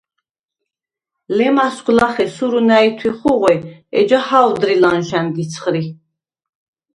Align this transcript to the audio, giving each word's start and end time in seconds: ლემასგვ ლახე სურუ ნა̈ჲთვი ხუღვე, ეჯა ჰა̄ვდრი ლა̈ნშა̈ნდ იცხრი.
ლემასგვ 1.37 1.87
ლახე 1.97 2.25
სურუ 2.35 2.61
ნა̈ჲთვი 2.67 3.09
ხუღვე, 3.17 3.55
ეჯა 3.99 4.19
ჰა̄ვდრი 4.27 4.75
ლა̈ნშა̈ნდ 4.83 5.35
იცხრი. 5.43 5.83